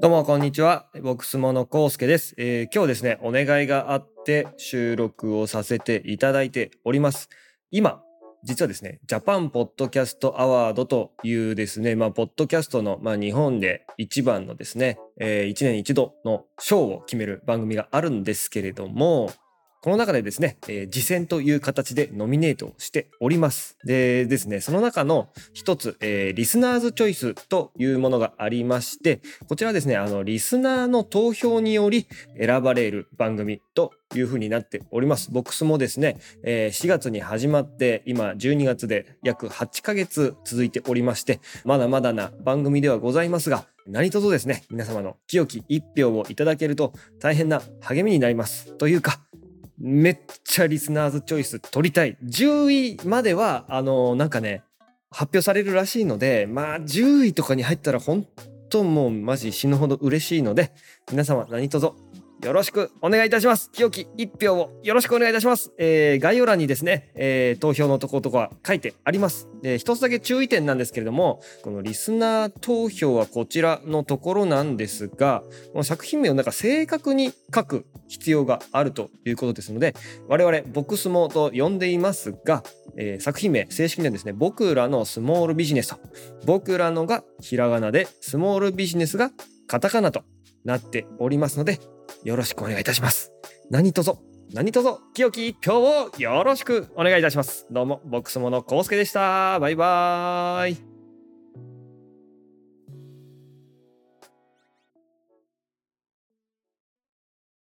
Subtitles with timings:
[0.00, 0.86] どうもこんにちは。
[1.02, 7.28] ボクスモのコウスケです、えー今日ですね、お願いがあって収録をさせていただいております。
[7.70, 8.02] 今、
[8.42, 19.30] 実はですね、ジャパンポッドキャストアワードというですね、まあ、ポッドキャストの、まあ、日本で一番のですね、え1年一度の賞を決める番組があるんですけれども、
[19.82, 23.78] この中でですね、えー次戦という形でノミネートしております。
[23.84, 32.06] でですね、その中の一つ、えーリスナーズチョイスというものがありまして、こちらですね、あの、リスナーの投票により
[32.38, 35.30] 選ばれる番組というふうになっております。
[35.30, 48.76] ボックスもですね、え4月に始まって、今12月で約8ヶ月続いておりまして、まだまだな番組ではございますが、何卒ですね、皆様の清き一票をいただけると大変な励みになります。
[48.76, 49.20] というか、
[49.80, 52.18] めっちゃリスナーズチョイス取りたい。
[52.22, 54.62] 10位までは、あのなんかね、
[55.10, 58.26] 発表されるらしいので、まあ、10位とかに入ったら本
[58.68, 60.72] 当もうマジ死ぬほど嬉しいので、
[61.10, 61.92] 皆様何卒
[62.42, 63.70] よろしくお願いいたします。
[63.70, 65.72] 清き一票をよろしくお願いいたします。
[65.76, 69.46] えー概要欄にですね、えー投票のとことか書いてあります。
[69.62, 79.94] で、一つだけ注意点なんですけれども、このリスナー投票はこちらのところなんですが、この作品名をなんか正確に書く必要があるということですので、
[80.26, 82.62] 我々ボクスモと呼んでいますが、
[82.96, 85.96] えー作品名正式にはですね僕らのスモールビジネスと
[86.46, 89.30] 僕らのがひらがなでスモールビジネスが
[89.66, 90.22] カタカナと
[90.64, 91.78] なっておりますので
[92.24, 93.32] よろしくお願いいたします。
[93.70, 94.14] 何卒
[94.52, 97.66] 何卒清き一票をよろしくお願いいたします。
[97.70, 99.60] どうもボックスモのコウスケでした。
[99.60, 100.99] バイバーイ。